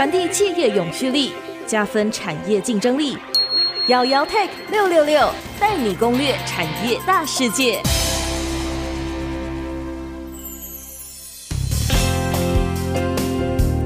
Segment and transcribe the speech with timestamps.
[0.00, 1.30] 传递企业永续力，
[1.66, 3.18] 加分产业竞争力。
[3.88, 5.30] 瑶瑶 Tech 六六六
[5.60, 7.82] 带你攻略产业大世界。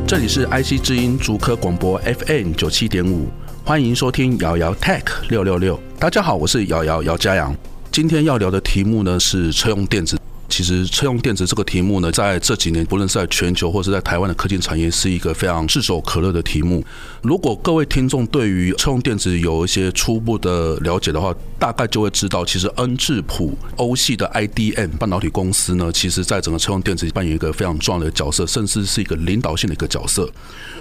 [0.06, 3.26] 这里是 IC 之音竹科广播 FM 九七点五，
[3.64, 5.80] 欢迎收听瑶瑶 Tech 六六六。
[5.98, 7.52] 大家好，我是瑶瑶姚嘉阳。
[7.90, 10.16] 今天要聊的题目呢是车用电子。
[10.54, 16.84] 其实车用电子这个题目呢，在这几年，不论是在全球或是在台湾的科技产业，是一个非常炙手可热的题目。
[17.22, 30.30] 如果各位听众对于车用电子有一些初步的了解的话，大概就会知道，其实恩智浦欧系的 IDM 半导体公司呢，其实在整个车用电子扮演一个非常重要的角色，甚至是一个领导性的一个角色。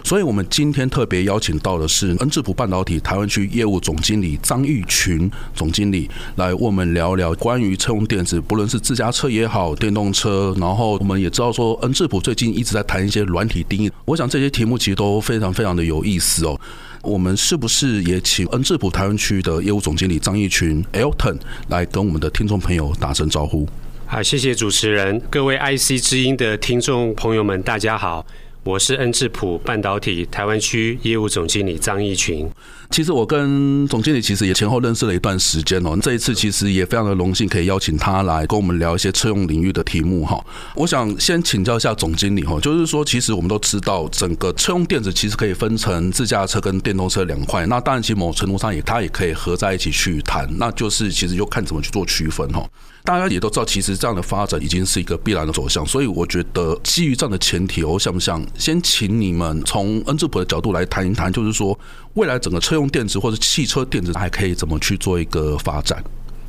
[0.04, 9.63] 所以，我们今天特别邀请到的是恩智浦半导体台湾区业务总经理张玉群总经理，来为我们聊聊关于车用电子，不论是自家车也好。
[9.76, 13.92] 电动车，然后我们也知道说，恩智浦最近一直在谈一些软体定义。
[14.06, 16.60] 我想这些题目其实都非常非常的有意思哦。
[17.04, 23.68] 我们是不是也请恩智浦台湾区的业务总经理张义群 Elton 来跟我们的听众朋友打声招呼？
[24.06, 28.26] 好，谢谢主持人，各位 IC 之音的听众朋友们，大家好。
[28.64, 32.50] 我是恩智浦半导体台湾区业务总经理张义群。
[32.94, 35.98] 其实我跟总经理其实也前后认识了一段时间哦。
[36.00, 40.40] 这一次其实也非常的荣幸可以邀请他来跟我们聊一些车用领域的题目哈。
[40.76, 47.66] 我想先请教一下总经理哈，就是说其实我们都知道整个车用电子其实可以分成自驾车跟电动车两块。
[47.66, 52.64] 那当然其实某程度上也它也可以合在一起去谈，那就是其实就看怎么去做区分哈。
[53.06, 55.86] 大家也都知道，其实这样的发展已经是一个必然的走向。
[55.86, 58.42] 所以我觉得基于这样的前提，我想不想？
[58.58, 61.78] 先请你们从恩智浦的角度来谈一谈，就是说
[62.14, 66.04] 未来整个车用电子或者汽车电子还可以怎么去做一个发展？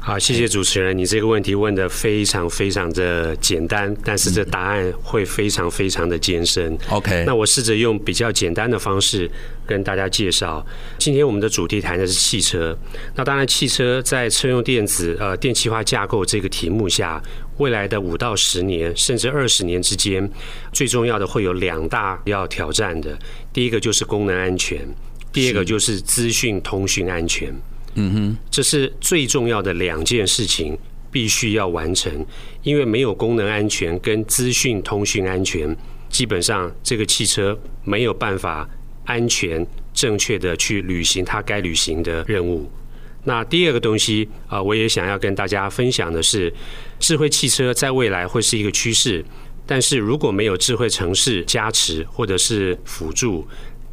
[0.06, 6.76] 好，谢谢主持人，你这个问题问的非常非常的简单，但是这答案会非常非常的艰深。
[6.90, 9.30] OK，那我试着用比较简单的方式
[9.66, 10.62] 跟大家介绍。
[10.98, 12.76] 今天我们的主题谈的是汽车，
[13.14, 17.22] 那当然汽车在车用电子呃电气化架构这个题目下，
[17.56, 20.30] 未来的五到十年甚至二十年之间，
[20.70, 23.18] 最重要的会有两大要挑战的，
[23.54, 24.86] 第一个就是功能安全，
[25.34, 27.52] 第二个就是资讯通讯安全。
[27.96, 30.78] 嗯哼，这是最重要的两件事情，
[31.10, 32.24] 必须要完成。
[32.62, 35.76] 因为没有功能安全跟资讯通讯安全，
[36.08, 38.68] 基本上这个汽车没有办法
[39.04, 42.70] 安全正确的去履行它该履行的任务。
[43.24, 46.52] 那第二个东西啊，我也想要跟大家分享的是，
[46.98, 49.24] 智慧汽车在未来会是一个趋势，
[49.66, 53.46] 但是如果没有智慧城市加持或者是辅助。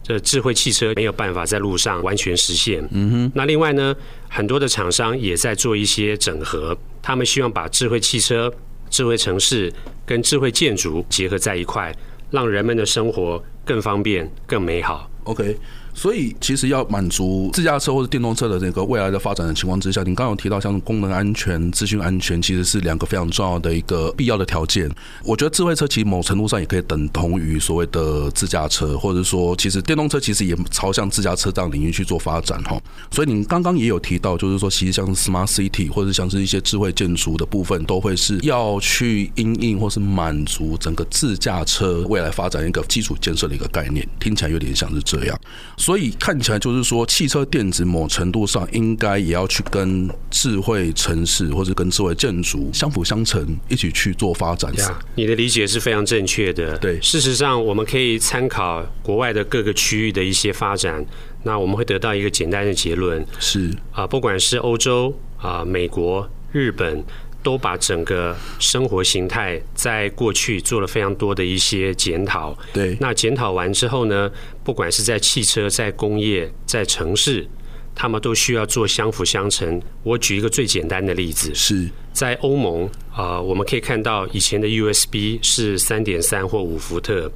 [0.04, 2.88] 这智慧汽车没有办法在路上完全实现。
[2.92, 3.32] 嗯哼。
[3.36, 3.96] 那另外呢，
[4.30, 8.52] 很多的厂商也在做一些整合，他们希望把智慧汽车、
[8.90, 9.72] 智慧城市
[10.06, 11.96] 跟智慧建筑结合在一块，
[12.30, 15.10] 让人们的生活更方便、更美好。
[15.24, 15.56] OK。
[15.94, 24.90] 所以，其实要满足自驾车或者电动车的这个未来的发展的情况之下，您刚刚有提到像功能安全、资讯安全，其实是两个非常重要的一个必要的条件。
[25.24, 32.82] 我觉得智慧车其实某程度上也可以等同于所谓的自驾车，或者说，其实电动车其实也朝向自驾车这样领域去做发展哈。
[33.12, 44.08] 所以您刚刚也有提到，就是说，其实像 Smart City 或者像是一些智慧建筑的部分，都会是要去因应或是满足整个自驾车未来发展一个基础建设的一个概念。
[44.20, 45.40] 听起来有点像是这样。
[45.82, 54.72] 所以看起来就是说，汽车电子某程度上应该也要去跟智慧城市或者跟智慧建筑相辅相成，一起去做发展。
[55.16, 56.78] 你的理解是非常正确的。
[56.78, 61.04] 对，事实上我们可以参考国外的各个区域的一些发展，
[61.42, 67.04] 那我们会得到一个简单的结论：是啊，不管是欧洲啊、美国、日本。
[67.44, 72.58] 都把整个生活形态在过去做了非常多的一些检讨。
[72.74, 74.32] 对，那检讨完之后呢，
[74.64, 77.48] 不管是在汽车、在工业、在城市，
[77.94, 79.82] 他们都需要做相辅相成。
[80.04, 87.32] 我举一个最简单的例子，是在欧盟啊、呃，我们可以看到以前的 USB 是三点三或五伏特。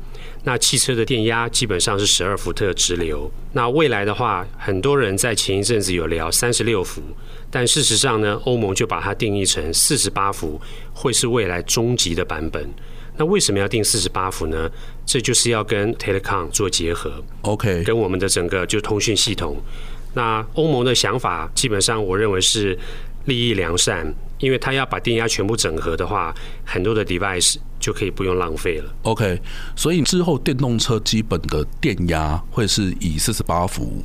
[0.47, 3.31] 那汽车的电压基本上是十二伏特直流。
[3.53, 7.01] 那未来的话，很多人在前一阵子有聊三十六伏，
[7.55, 10.59] 但事实上呢，欧盟就把它定义成四十八伏，
[10.93, 12.69] 会是未来终极的版本。
[13.15, 14.69] 那为什么要定四十八伏呢？
[15.05, 19.55] 这就是要跟 Telecom 做结合，OK，跟我们的整个就通讯系统。
[20.13, 22.77] 那欧盟的想法，基本上我认为是
[23.23, 24.13] 利益良善。
[24.39, 26.35] 因为它要把电压全部整合的话，
[26.65, 28.93] 很多的 device 就可以不用浪费了。
[29.03, 29.39] OK，
[29.77, 34.03] 所以之后电动车基本的电压会是以四十八伏，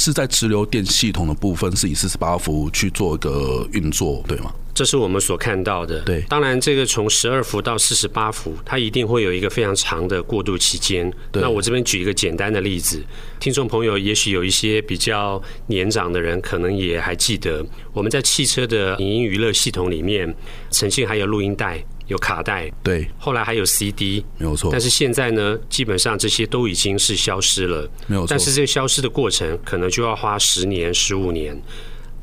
[0.00, 4.50] 是在直流电系统的部分是以四十八伏去做一个运作，对吗？
[4.72, 6.00] 这是我们所看到的。
[6.04, 11.12] 对，当然这个从十二伏到四十八伏，它一定会有一个非常长的过渡期间。
[11.30, 11.42] 对。
[11.42, 13.04] 那我这边举一个简单的例子，
[13.38, 17.62] 听众朋友也许有一些比较年长的人，可能也还记得，
[17.92, 20.34] 我们在汽车的影音娱乐系统里面，
[20.70, 21.84] 曾经还有录音带。
[22.10, 24.68] 有卡带，对，后来还有 CD，没有错。
[24.72, 28.26] 但是现在呢，基本上这些都已经是消失了，没有错。
[28.28, 31.56] 但是这个消失的过程，可能就要花十年、十五年。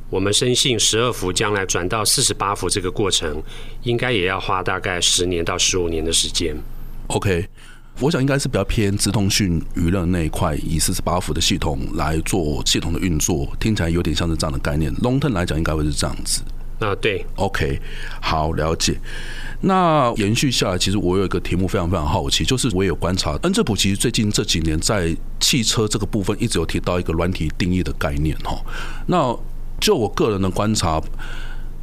[0.10, 3.42] 我们深信，十二伏将来转到四十八伏这个过程，
[3.84, 6.54] 应该也要花大概十年到十五年的时间。
[7.08, 7.48] OK，
[8.02, 14.94] 我想应该是比较偏直通讯娱乐那一块，以四十八伏的系统来做系统的运作，听起来有点像是这样的概念。
[14.98, 16.42] Long term 来讲，应该会是这样子。
[16.80, 17.80] 啊，对，OK，
[18.22, 19.00] 好，了解。
[19.62, 28.62] 那延续下来，其实我有一个题目非常非常好奇，就是我也有观察，恩智浦其实最近这几年在汽车这个部分一直有提到一个软体定义的概念哈。
[29.08, 29.36] 那
[29.80, 31.02] 就我个人的观察，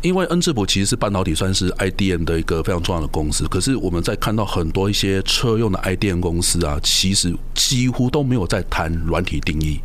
[0.02, 9.80] 因为恩智浦其实是半导体算是 IDM 的一个非常重要的公司，可是我们在看到很多一些车用的 IDM 公司啊，其实几乎都没有在谈软体定义，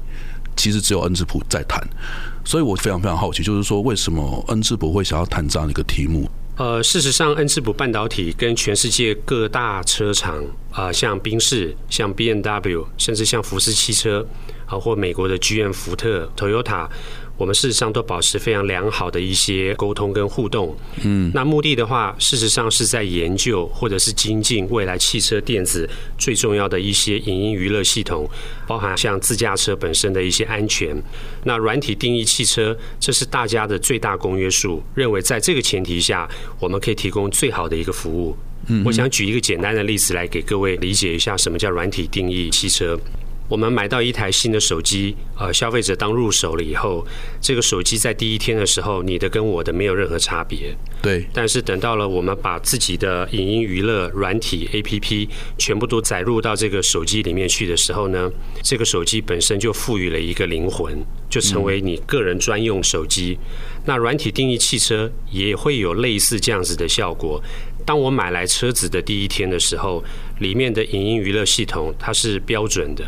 [0.60, 1.82] 其实只有恩智浦在谈。
[2.44, 6.30] 所以我非常非常好奇，就是说为什么恩智浦会想要谈这样一个题目？
[6.58, 14.28] 呃，事实上，恩智浦半导体跟全世界各大车厂啊、像宾士、像 BMW，甚至像福斯汽车
[14.66, 16.88] 啊、或美国的 GM 福特、Toyota。
[17.40, 28.30] 我们事实上都保持非常良好的一些沟通跟互动，嗯，那目的的话，事实上是在研究或者是精进未来汽车电子最重要的一些影音娱乐系统，
[28.68, 30.94] 包含像自驾车本身的一些安全。
[31.46, 38.36] 那软体定义汽车，这是大家的最大公约数，认为在这个前提下，我们可以提供最好的一个服务。
[38.68, 43.00] 嗯，我想举一个简单的例子来给各位理解一下，什么叫软体定义汽车。
[43.50, 47.04] 我们买到一台新的手机，呃，消费者当入手了以后，
[47.42, 50.76] 这个手机在第一天的时候，你的跟我的没有任何差别。
[51.02, 51.26] 对。
[51.34, 58.32] 但是等到了我们把自己的影音娱乐软体 APP 全部都载入到这个手机里面去的时候呢，
[58.62, 63.40] 这个手机本身就赋予了一个灵魂，就成为你个人专用手机。
[63.86, 67.42] 那软体定义汽车也会有类似这样子的效果。
[67.84, 70.04] 当我买来车子的第一天的时候，
[70.38, 73.04] 里面的影音娱乐系统它是标准的。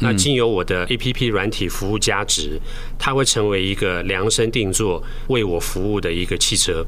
[0.00, 2.60] 那经由我的 APP 软体服务加值，
[2.98, 6.84] 它会成为一个量身定做为我服务的一个汽车。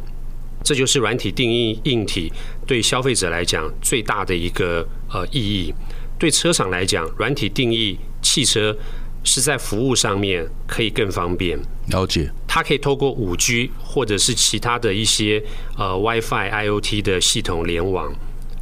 [0.63, 2.33] 这就是软体定义硬体
[2.67, 5.73] 对消费者来讲最大的一个呃意义。
[6.19, 8.77] 对车厂来讲，软体定义汽车
[9.25, 11.59] 是在服务上面可以更方便。
[11.89, 12.31] 了解。
[12.47, 15.43] 它可以透过五 G 或者是其他的一些
[15.77, 18.13] 呃 WiFi IoT 的系统联网。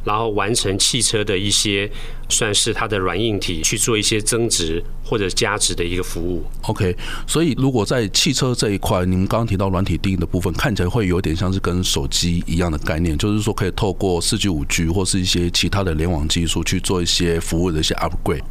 [0.05, 1.91] 然后完成汽车的一些
[2.29, 6.43] 算是它的软硬体去做一些增值或者加值的一个服务。
[6.63, 6.95] OK，
[7.25, 18.43] 所以如果在汽车这一块，您刚刚提到软体定义的部分，看起来会有点像是跟手机一样的概念，就是说可以透过四 G、五 G 或是一些其他的联网技术去做一些服务的一些 upgrade。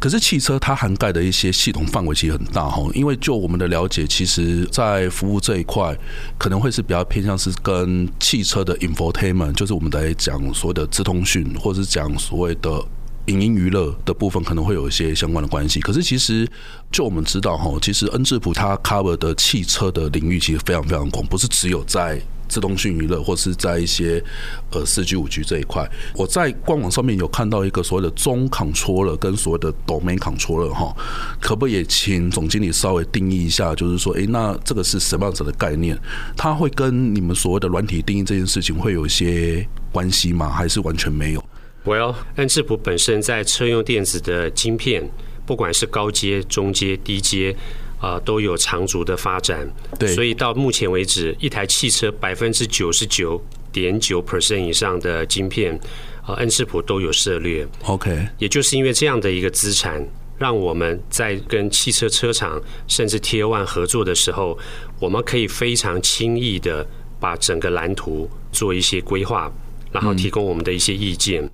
[0.00, 5.96] 可是汽车它涵盖的一些系统范围其实很大哈，因为就我们的了解，其实，在服务这一块
[6.36, 12.84] 可能会是比较偏向是跟汽车的 infotainment，就是我们来讲所谓的资通讯，或者是讲所谓的
[13.26, 15.80] 影音娱乐的部分，可能会有一些相关的关系。
[15.80, 16.48] 可是其实
[16.90, 22.20] 就我们知道哈，其实恩智浦它 cover 的汽车的领域其实非常非常广，不是只有在。
[22.46, 24.22] 自动性娱乐，或是在一些
[24.70, 30.94] 呃四 G 五 G 这一块，我在官网上面有看到一个所谓的中 controller 跟所谓的 domain controller 哈，
[31.40, 35.98] 可不可以也请总经理稍微定义一下，就是说，诶，那这个是什么样子的概念？
[36.36, 40.50] 它会跟你们所谓的软体定义这件事情会有一些关系吗？
[40.50, 41.42] 还是完全没有
[41.84, 45.10] ？Well，恩智浦本身在车用电子的晶片，
[45.46, 47.56] 不管是高阶、中阶、低阶。
[48.00, 49.66] 啊，都有长足的发展，
[49.98, 55.74] 对，所以到目前为止，一台汽车百分之九十九点九 percent 以上的晶片，
[56.22, 57.66] 啊，恩智浦都有涉猎。
[57.84, 64.58] OK，也就是因为这样的一个资产，让我们在跟汽车车厂甚至 Tier One 合作的时候，
[65.00, 66.86] 我们可以非常轻易的
[67.18, 69.50] 把整个蓝图做一些规划，
[69.90, 71.42] 然后提供我们的一些意见。
[71.42, 71.50] 嗯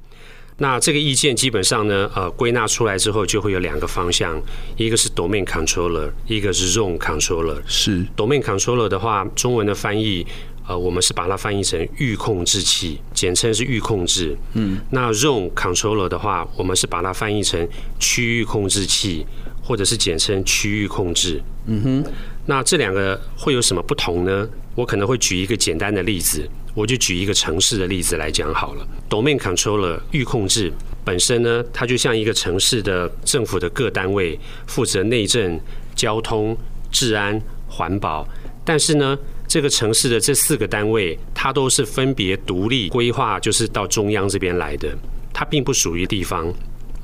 [0.60, 4.38] 那这个意见基本上呢，呃，归纳出来之后就会有两个方向，
[4.76, 7.56] 一个是 domain controller，一个是 zone controller。
[7.66, 10.26] 是 domain controller 的话，中文的翻译，
[10.68, 14.36] 呃，我们是把它翻译成域控制器，简称是域控制。
[14.52, 14.78] 嗯。
[14.90, 17.66] 那 zone controller 的话，我们是把它翻译成
[17.98, 19.24] 区域控制器，
[19.70, 21.40] 或者是简称区域控制。
[21.66, 22.12] 嗯哼。
[22.44, 24.48] 那这两个会有什么不同呢？
[24.74, 26.44] 我可能会举一个简单的例子。
[26.74, 28.84] 我就举一个城市的例子来讲好了。
[29.08, 30.72] Domain Controller 域控制
[31.04, 34.36] 本身呢，它就像一个城市的政府的各单位，
[34.66, 35.60] 负责内政、
[35.94, 36.56] 交通、
[36.90, 38.26] 治安、环保。
[38.64, 44.92] 但是呢，这个城市的这四个单位，它都是分别独立规划，就是到中央这边来的，
[45.32, 46.52] 它并不属于地方，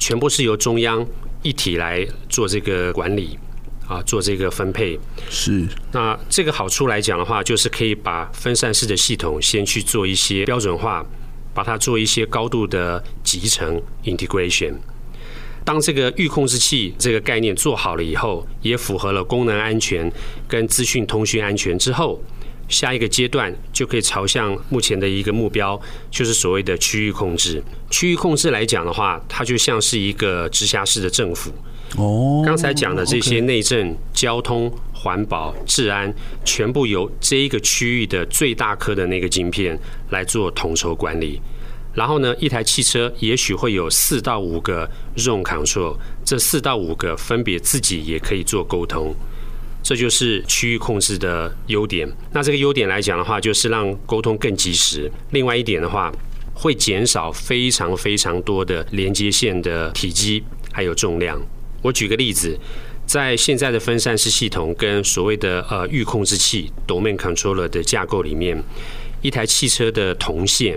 [0.01, 1.07] 全部是由中央
[1.47, 3.39] 一体来做这个管理。
[3.89, 4.99] 啊，做这个分配
[5.31, 5.65] 是。
[5.93, 11.07] 那这个好处来讲的话，就是可以把分散式的系统先去做一些标准化，
[11.55, 14.75] 把它做一些高度的集成 integration。
[15.65, 20.11] 当这个预控制器这个概念做好了以后，也符合了功能安全
[20.49, 22.21] 跟资讯通讯安全之后，
[22.69, 25.81] 下一个阶段就可以朝向目前的一个目标，
[26.11, 27.63] 就是所谓的区域控制。
[27.91, 31.51] 区域控制来讲的话，它就像是一个直辖市的政府。
[31.97, 36.13] 哦，刚才讲的这些内政、交通、环保、治安，
[36.45, 39.79] 全部由这一个区域的最大颗的那个晶片
[40.11, 41.41] 来做统筹管理。
[41.95, 49.15] 然后呢，一台汽车也许会有四到五个 zone control，这四到五个分别自己也可以做沟通。
[49.87, 52.13] 这就是区域控制的优点。
[52.33, 55.09] 那这个优点来讲的话，就是让沟通更及时。
[55.31, 56.13] 另外一点的话，
[56.55, 61.41] 会减少非常非常多的连接线的体积还有重量。
[61.83, 62.59] 我举个例子，
[63.07, 68.61] 在现在的分散式系统跟所谓的呃预控制器 （domain controller） 的架构里面，
[69.23, 70.77] 一台汽车的铜线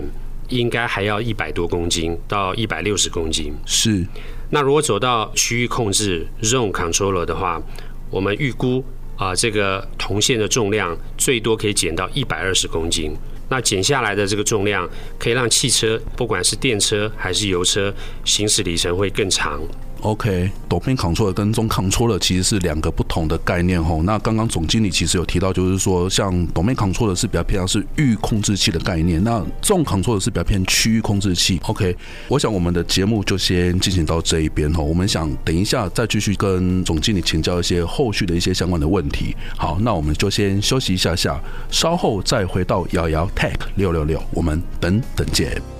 [0.50, 3.52] 应该还要一百多公斤到一百六十公斤。
[3.66, 4.06] 是。
[4.50, 7.60] 那如果走到区域控制 （zone controller） 的话，
[8.08, 8.84] 我们预估
[9.20, 13.14] 啊，这个铜线的重量最多可以减到一百二十公斤。
[13.50, 17.92] 那减下来的这个重量，可以让汽车不管是电车还是油车，
[18.24, 19.60] 行驶里程会更长。
[20.02, 24.02] OK，Domain control 跟 Zone control 其实是两个不同的概念吼。
[24.02, 31.60] 那刚刚总经理其实有提到，就是说像 Domain control 是比较偏向是域控制器的概念，那 Zone control 是比较偏区域控制器。
[31.64, 31.94] OK，
[32.28, 34.82] 我想我们的节目就先进行到这一边吼。
[34.82, 39.36] 我们想等一下再继续跟总经理请教一些后续的一些相关的问题。
[39.56, 41.40] 好，那我们就先休息一下下，
[41.70, 45.79] 稍后再回到瑶瑶 Tech 六六六，我们等等见。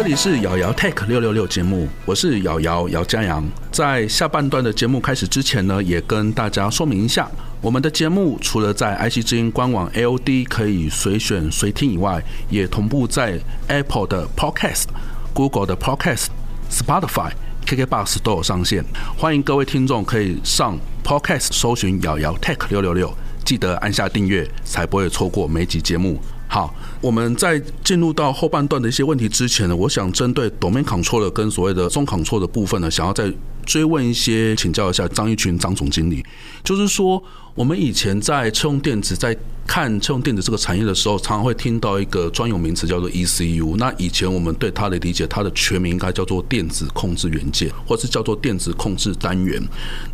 [0.00, 3.46] 这里是瑶瑶 Tech 六六六节目，我是瑶瑶姚佳阳。
[3.70, 7.30] 在下半段的节目开始之前呢，也跟大家说明一下，
[7.60, 13.38] 我们的节目除了在 IC 之音官网 AOD 可以随选随听以外，也同步在
[13.68, 14.84] Apple 的 Podcast、
[15.34, 16.28] Google 的 Podcast、
[16.70, 17.32] Spotify、
[17.66, 18.82] KKBox 都有上线。
[19.18, 23.14] 欢迎各位听众可以上 Podcast 搜寻瑶瑶 Tech 六六六，
[23.44, 26.18] 记得按下订阅，才不会错过每集节目。
[26.52, 33.32] 好，我们在进入到后半段的一些问题之前呢，我想针对 domain control 跟所谓的 Zone Control 的部分呢，想要在
[33.70, 36.24] 追问一些，请教一下张一群张总经理，
[36.64, 37.22] 就是说。
[37.56, 39.36] 我们以前在车用电子在
[39.66, 43.76] 看车用电子这个产业的时候，常常会听到一个专有名词叫做 ECU。
[43.76, 49.60] 那以前我们对它的理解，它的全名应该叫做电子控制元件，或是叫做电子控制单元。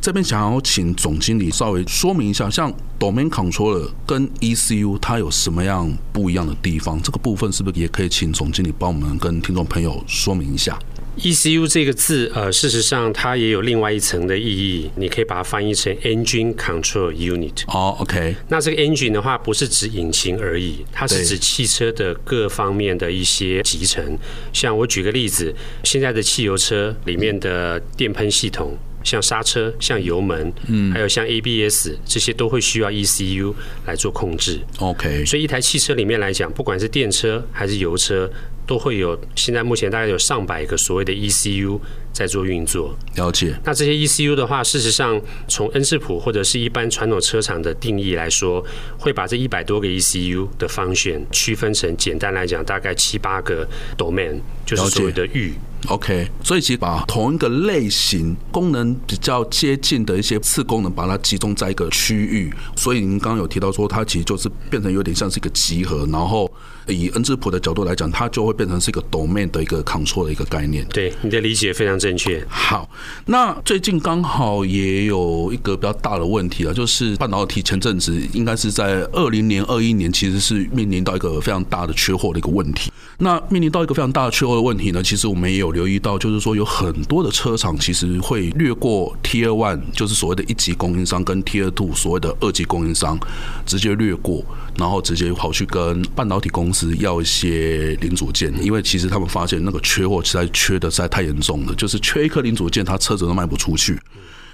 [0.01, 7.01] 这边想要请总经理稍微说明一下，像 Domain Controller 跟 ECU 它有什么样不一样的地方？
[7.03, 10.77] 这个部分是不是也可以请总经理帮我们跟听众朋友说明一下
[11.19, 17.63] ？ECU 这个字，呃，事实上它也有另外一层的意义，你可以把它翻译成 Engine Control Unit。
[17.69, 18.37] 哦，OK。
[18.49, 24.19] 那这个 Engine 的话，不是指引擎而已，它是指汽车的各方面的一些集成。
[24.53, 25.55] 像我举个例子，
[25.85, 33.55] 现在的汽油车里面的电喷系统，像刹车、像油门，嗯，还有像 ABS 这些，都会需要 ECU
[33.87, 34.61] 来做控制。
[34.79, 35.25] OK。
[35.25, 38.31] 所以一台汽车里面来讲，不管是电车还是油车。
[38.67, 41.79] 都会有，现在目前大概有上百个所谓的 ECU
[42.13, 42.97] 在做运作。
[43.15, 43.57] 了解。
[43.65, 48.65] 那这些 ECU 的话，事实上从恩智浦或者是一般传统车厂的定义来说，
[48.99, 55.55] 会把这一百多个 ECU 的 function 区分成，简单来讲，大概七八个 domain，就是所谓的域。
[55.89, 62.53] OK，所以其实把同一个类型、功能比较接近的一些次功能，把它集中在一个区域。
[62.75, 66.51] 所以您刚刚有提到说，它其实就是变成有点像是一个集合，然后。
[66.89, 70.85] 以恩智浦的角度来讲，它就会变成是一个 domain 的一个 control 的一个概念。
[70.89, 72.45] 对，你的理解非常正确。
[72.49, 72.89] 好，
[73.27, 82.91] 那最近刚好也有一个比较大的问题啊，就是半导体前阵子应该是在二零年、二一年，其实是面临到一个非常大的缺货的一个问题。
[83.19, 93.19] 那面临到一个非常大的缺货的问题呢，其实我们也有留意到，就是说有很多的车厂其实会略过 Tier One，就是所谓的一级供应商跟 Tier Two 所谓的二级供应商，
[93.65, 94.45] 直接略过，
[94.77, 103.99] 然后直接跑去跟半导体公司要一些零组件，因为其实他们发现那个缺货实在缺的实在太严重了，就是缺一颗零组件，他车子都卖不出去。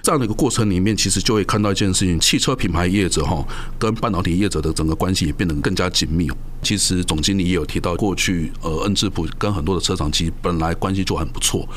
[0.02, 3.47] 这样的一个过程里面，其实就会看到一件事情：汽车品牌业者哈
[3.78, 6.28] 跟半导体业者的整个关系也变得更加紧密。
[6.61, 11.68] 其实总经理也有提到，过去呃恩智浦跟很多的车厂其实本来关系就很不错，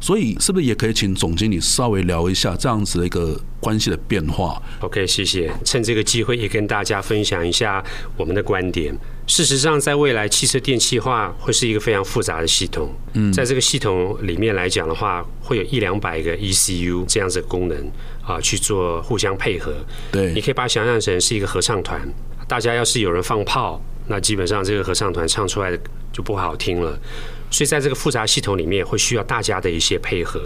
[0.00, 5.52] 所以是不是也可以请总经理稍微聊一下这样子的一个关系的变化？OK，谢谢。
[5.64, 7.82] 趁这个机会也跟大家分享一下
[8.16, 8.96] 我们的观点。
[9.32, 12.94] 事实上，在未来汽车电气化会是一个非常复杂的系统。
[13.14, 17.90] 嗯，在这个系统里面来讲的话，会有一两百个 ECU 这样子的功能
[18.22, 19.72] 啊去做互相配合。
[20.10, 22.06] 对，你可以把它想象成是一个合唱团。
[22.46, 25.78] 大家要是有人放炮，那基本上这个合唱团唱出来的
[26.12, 27.00] 就不好听了。
[27.50, 30.42] 所以在这个复杂系统里面，会需要大家的一些配合。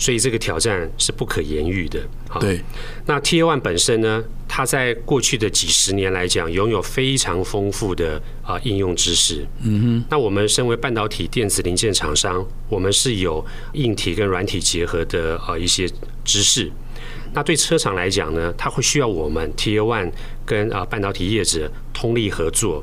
[0.00, 2.00] 所以这个挑战是不可言喻的。
[2.40, 2.58] 对，
[3.04, 9.46] 那 Tier One 本身呢，它在过去的几十年来讲，拥有非常丰富的啊应用知识。
[9.62, 10.04] 嗯哼。
[10.08, 15.86] 那我们身为半导体电子零件厂商，我们是有硬体跟软体结合的啊一些
[16.24, 16.72] 知识。
[17.34, 20.10] 那对车厂来讲呢，它会需要我们 Tier One
[20.46, 22.82] 跟啊半导体业者通力合作。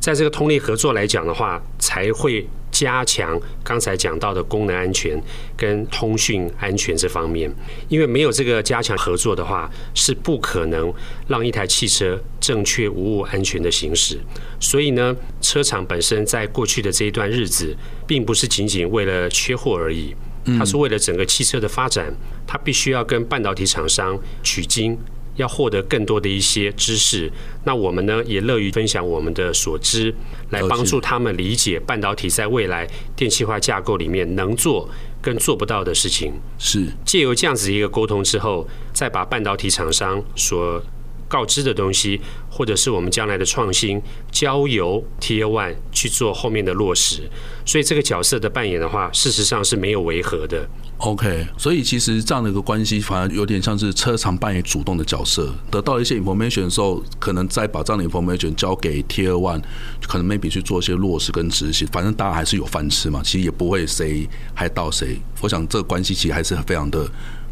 [0.00, 2.48] 在这个通力合作来讲的话，才会。
[2.78, 5.20] 加强刚才讲到的功能安全
[5.56, 7.52] 跟通讯安全这方面，
[7.88, 10.94] 因为没有这个加强合作的话，是不可能
[11.26, 14.16] 让一台汽车正确无误安全的行驶。
[14.60, 20.14] 所以呢，车厂本身在过去的这一段日子，并不是仅仅为了缺货而已，
[20.56, 22.14] 它是为了整个汽车的发展，
[22.46, 24.96] 它必须要跟半导体厂商取经。
[25.38, 27.32] 要获得更多的一些知识，
[27.64, 30.14] 那我们呢也乐于分享我们的所知，
[30.50, 34.88] 来帮助他们理解半导体在未来电气化架构里面能做
[35.22, 36.34] 跟做不到的事情。
[36.58, 36.86] 是。
[37.04, 40.82] 借由这样子一个沟通之后，再把半导体厂商所
[41.28, 42.20] 告知的东西，
[42.50, 44.00] 或者是我们将来的创新，
[44.32, 47.28] 交由 Tier One 去做后面的落实。
[47.64, 50.68] 所以这个角色的扮演的话，事实上是没有违和的。
[50.96, 59.62] OK，所以其实这样的一个关系，反而有点像是车厂扮演主动的角色，得到一些 information 的时候，可能再把这样的 information 交给 Tier One，
[60.08, 61.86] 可能 maybe 去做一些落实跟执行。
[61.88, 65.20] 反正大家还是有饭吃嘛，其实也不会谁害到谁。
[65.40, 67.08] 我想这个关系其实还是非常的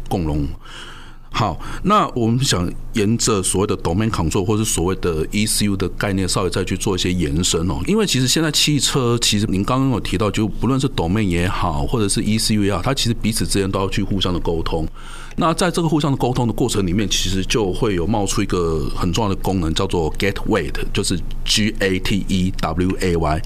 [0.09, 0.45] 共荣。
[1.37, 7.79] 好，那我们想沿着所谓的 domain control 或是所谓的 ECU 的概念，稍微再去做一些延伸哦。
[7.85, 14.87] 因为其实现在汽车，其实您刚刚有提到，就不论是 domain 也好，或者是 ECU 也好，它其实彼此之间都要去互相的沟通。
[15.39, 23.41] 那在这个互相的沟通的过程里面，其实就会有冒出一个很重要的功能，叫做 gateway，就是 G A T E W A Y，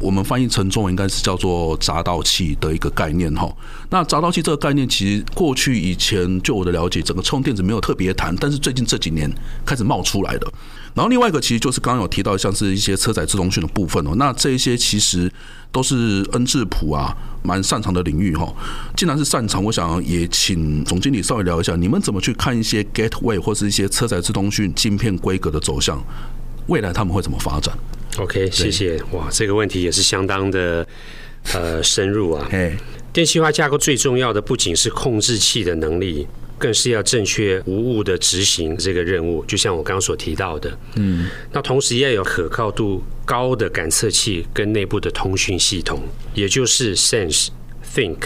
[0.00, 3.54] 我们翻译成中文应该是叫做闸道器的一个概念哈。
[3.90, 9.30] 那闸道器这个概念，其实过去以前就我的了解，整个充电子没有特别谈，但是最近这几年
[9.66, 10.50] 开始冒出来的。
[10.94, 14.12] 然后另外一个其实就是刚刚有提到，像是一些车载自动讯的部分哦。
[14.16, 15.30] 那这一些其实
[15.72, 18.50] 都是恩智浦啊蛮擅长的领域哈。
[18.96, 26.00] 既然是擅长，我想也请总经理稍微聊一下，你们怎么去看一些 gateway 或是一些车载自动讯晶片规格的走向？
[26.68, 27.76] 未来他们会怎么发展
[28.18, 29.02] ？OK，谢谢。
[29.10, 30.86] 哇，这个问题也是相当的
[31.52, 32.48] 呃深入啊。
[33.12, 36.26] 电气化架构最重要的不仅是控制器的能力。
[36.58, 46.00] 更是要正确无误的执行这个任务，就像我刚刚所提到的，嗯，那同时也要有可靠度高的感测器跟内部的通讯系统，
[46.34, 47.48] 也就是 sense、
[47.94, 48.18] think、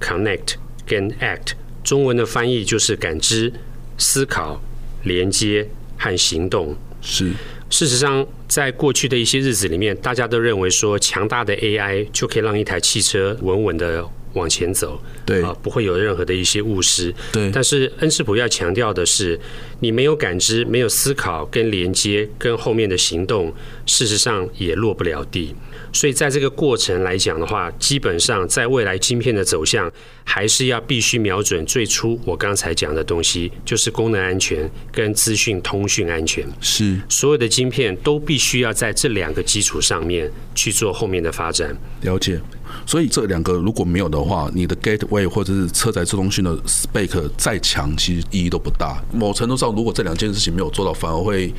[0.00, 0.54] connect
[0.86, 3.52] 跟 act，中文的翻译就是感知、
[3.96, 4.60] 思考、
[5.04, 6.76] 连接和行动。
[7.02, 7.32] 是，
[7.70, 14.06] 事实上，在过去的一些日子里面，大家都认为说，强大的 AI 就可以让一台汽车稳稳的。
[14.34, 17.14] 往前走，对啊，不会有任何的一些误失。
[17.32, 19.38] 对，但是恩师普要强调的是，
[19.80, 23.52] 你没有感知、没有思考跟连接，跟后面的行动，
[23.86, 25.54] 事实上也落不了地。
[25.92, 29.90] 所以在这个过程来讲的话，基本上在未来晶片的走向，
[30.24, 36.46] 还是要必须瞄准最初我刚才讲的东西，就是功能安全跟资讯通讯安全。
[36.60, 41.76] 是，所有的晶片都必须要在这两个基础上面去做后面的发展。
[42.02, 42.40] 了解。
[42.86, 49.02] 所以这两个如果没有的话，你的 gateway 或者是车载自动讯的 spec 再强，其实意义都不大。
[49.12, 51.52] 某程度上，如果这两件事情没有做到，反而会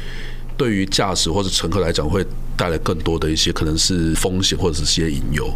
[0.62, 2.24] 对于驾驶或者乘客来讲，会
[2.56, 5.52] 带来更多的一些可能是风险或者是些隐忧。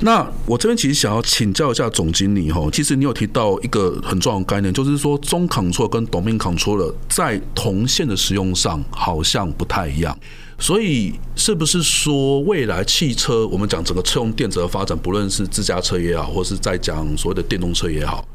[0.00, 10.18] 那我这边其实想要请教一下总经理哈，其实你有提到一个很重要的概念，就是说中 control 跟 domain control 在同线的使用上好像不太一样。
[10.58, 18.26] 所以，是不是说未来汽车，我们讲整个车用电子的发展，不论是自驾车也好，或是在讲所谓的电动车也好，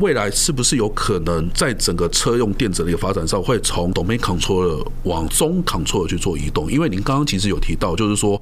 [0.00, 6.72] 未来是不是有可能在整个车用电子的一个发展上，会从 domain controller 往中 controller 去做移动？
[6.72, 8.40] 因为您刚刚其实有提到，就是说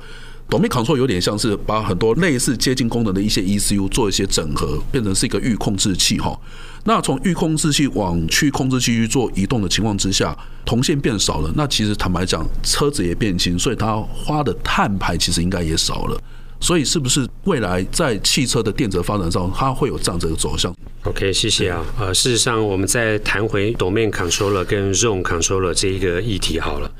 [0.49, 6.39] Domain Control 有点像是把很多类似接近功能的一些 ECU 做一些整合，变成是一个域控制器哈。
[6.85, 16.19] 那从域控制器往区域控制器去做移动的情况之下，铜线变少了，那其实坦白讲，车子也变轻，所以它花的碳排其实应该也少了。
[16.61, 21.85] 所以是不是未来在汽车的电子发展上，它会有这样子的走向？OK，谢谢啊。
[21.99, 26.91] 呃，事实上，我们再谈回 Domain Controller 跟 Zone Controller 这一个议题好了。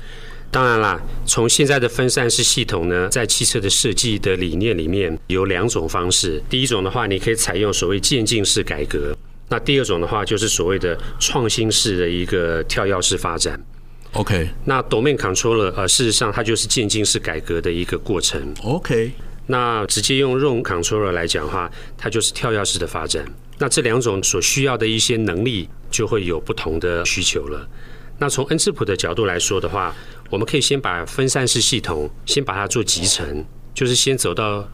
[0.51, 6.41] 当然啦，从现在的分散式系统呢，在汽车的设计的理念里面有两种方式。
[6.49, 9.13] 第一种的话，你可以采用所谓渐进式改革；
[9.49, 13.61] 那第二种的话，就是所谓的创新式的一个跳跃式发展。
[14.13, 18.41] OK，那 Domain Controller 呃，事实上它就是渐进式改革的一个过程。
[18.63, 19.11] OK。
[19.51, 23.25] 那直接用 Zone Controller 来讲的话，它就是跳跃式的发展。
[23.57, 27.67] 那这两种所需要的一些能力就会有不同的需求了。
[28.19, 29.95] 那从 N 质谱的角度来说的话，
[30.29, 34.69] 我们可以先把分散式系统先把它做集成，就是先走到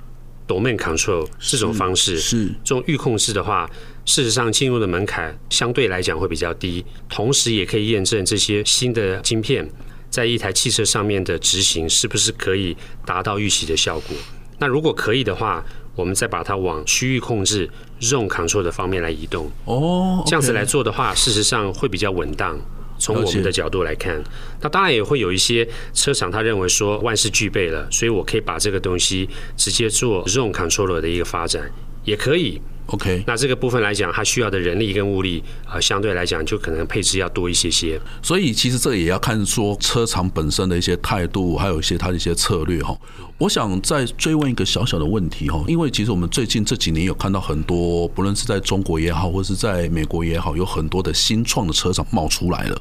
[0.46, 2.20] Domain Control 这种方式。
[2.20, 3.70] 是这种预控制的话，
[4.04, 9.66] 事实上进入的门槛相对来讲会比较低，同时也可以验证这些新的晶片
[10.10, 14.16] 在一台汽车上面的执行是不是可以达到预期的效果。
[14.60, 15.64] 那如果可以的话，
[15.96, 17.70] 我们再把它往区域控制
[18.02, 19.52] Zone Control 的方面来移动。
[19.66, 22.60] 哦，这样子来做的话，事实上会比较稳当。
[22.98, 24.24] 从我们的角度来看，
[24.62, 31.70] 那当然也会有一些车厂他认为说万事俱备了，所以我可以把这个东西直接做 Zone Controller 的一个发展，
[32.06, 32.62] 也可以。
[32.88, 38.00] OK，那这个部分来讲，它需要的人力跟物力啊，相对来讲就可能配置要多一些些。
[38.22, 42.96] 所以其实这也要看说车厂本身的一些态度，还有一些它的一些策略哈。
[43.40, 52.80] 我想再追问一个小小的问题哈，因为其实我们最近这几年有看到很多，不论是在中国也好，或是在美国也好，有很多的新创的车厂冒出来了。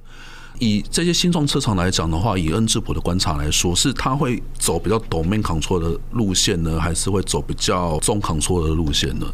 [0.60, 9.26] 以这些新创车厂来讲的话，以恩智浦的观察来说，是它会走比较 Domain Control 的路线呢，还是会走比较 Zone Control 的路线呢？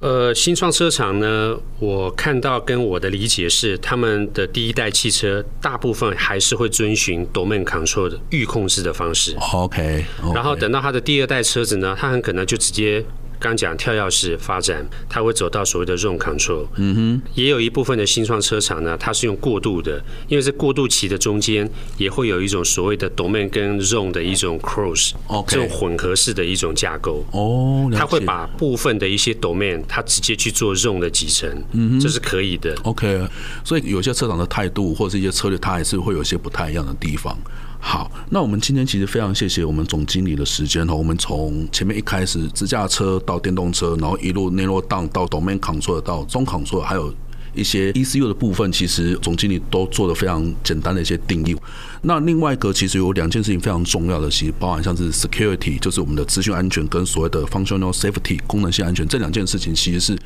[0.00, 9.36] 呃，新创车厂呢，我看到跟我的理解是，他们的第一代汽车大部分还是会遵循 Domain Control 的域控制的方式。
[9.52, 13.04] OK，然后等到他的第二代车子呢，他很可能就直接。
[13.40, 16.66] 刚讲跳跃式发展，它会走到所谓的 Zone Control。
[16.76, 25.12] 嗯哼，也有一部分的新创车厂呢，它是用过渡的，因为在过渡期的中间，也会有一种所谓的 Domain 跟 Zone 的一种 Cross，
[25.48, 27.24] 这种混合式的一种架构。
[27.32, 31.48] 哦，它会把部分的一些 Domain，它直接去做 Zone 的集成。
[31.72, 32.76] 嗯哼，这是可以的。
[32.82, 33.26] OK，
[33.64, 37.36] 所以有些车厂的态度或者是一些策略，它还是会有些不太一样的地方。
[37.82, 40.94] 好，那我们今天其实非常谢谢我们总经理的时间哈。
[40.94, 47.12] 我们从前面一开始自驾车到电动车，然后一路 narrow down 到 domain control 到中 control，还有
[47.54, 51.56] 一些 ECU 的部分，其实总经理都做的非常简单的一些定义。
[52.02, 60.18] 那另外一个其实有两件事情非常重要的，其实包含像是 security，就是我们的资讯安全跟所谓的 functional safety 功能性安全这两件事情，其实是。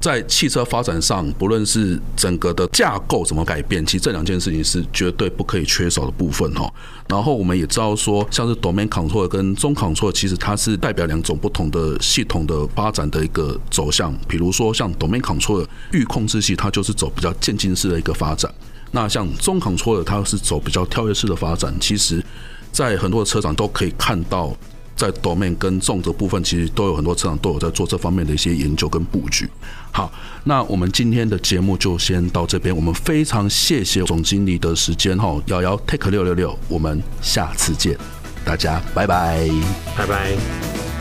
[0.00, 6.72] 在汽车发展上，不论是整个的架构怎么改变，其实这两件事情是绝对不可以缺少的部分哈。
[7.06, 14.16] 然后我们也知道说，像是 Domain Control 跟中 Control，其实它是代表两种不同的系统的发展的一个走向。
[14.26, 18.50] 比如说像 Domain Control 预控制器，它就是走比较渐进式的一个发展；
[18.92, 21.74] 那像中 Control 它是走比较跳跃式的发展。
[21.78, 22.24] 其实，
[22.72, 24.56] 在很多的车厂都可以看到。
[25.00, 29.48] 在 Domain 跟 Zone 的部分，其实都有很多车厂都有在做这方面的一些研究跟布局。
[29.90, 30.12] 好，
[30.44, 32.76] 那我们今天的节目就先到这边。
[32.76, 37.96] 我们非常谢谢总经理的时间哈，瑶瑶 take 六六六我们下次见，
[38.44, 39.48] 大家拜拜，
[39.96, 40.99] 拜拜。